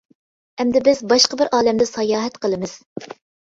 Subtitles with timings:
[0.63, 2.77] ئەمدى بىز باشقا بىر ئالەمدە ساياھەت قىلىمىز.